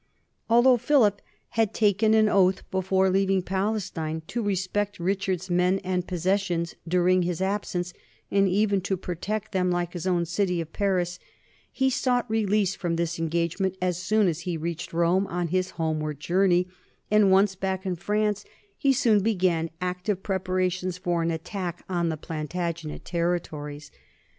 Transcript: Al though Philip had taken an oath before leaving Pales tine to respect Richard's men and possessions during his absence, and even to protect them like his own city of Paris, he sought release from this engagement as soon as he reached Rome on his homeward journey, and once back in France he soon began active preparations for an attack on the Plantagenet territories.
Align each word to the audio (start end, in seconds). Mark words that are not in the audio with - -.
Al 0.49 0.63
though 0.63 0.77
Philip 0.77 1.21
had 1.49 1.75
taken 1.75 2.15
an 2.15 2.27
oath 2.27 2.67
before 2.71 3.11
leaving 3.11 3.43
Pales 3.43 3.91
tine 3.91 4.23
to 4.25 4.41
respect 4.41 4.99
Richard's 4.99 5.47
men 5.51 5.77
and 5.83 6.07
possessions 6.07 6.73
during 6.87 7.21
his 7.21 7.39
absence, 7.39 7.93
and 8.31 8.49
even 8.49 8.81
to 8.81 8.97
protect 8.97 9.51
them 9.51 9.69
like 9.69 9.93
his 9.93 10.07
own 10.07 10.25
city 10.25 10.59
of 10.59 10.73
Paris, 10.73 11.19
he 11.71 11.87
sought 11.91 12.27
release 12.31 12.73
from 12.73 12.95
this 12.95 13.19
engagement 13.19 13.77
as 13.79 14.01
soon 14.01 14.27
as 14.27 14.39
he 14.39 14.57
reached 14.57 14.91
Rome 14.91 15.27
on 15.27 15.49
his 15.49 15.69
homeward 15.69 16.19
journey, 16.19 16.67
and 17.11 17.31
once 17.31 17.53
back 17.53 17.85
in 17.85 17.95
France 17.95 18.43
he 18.79 18.93
soon 18.93 19.19
began 19.21 19.69
active 19.79 20.23
preparations 20.23 20.97
for 20.97 21.21
an 21.21 21.29
attack 21.29 21.83
on 21.87 22.09
the 22.09 22.17
Plantagenet 22.17 23.05
territories. 23.05 23.91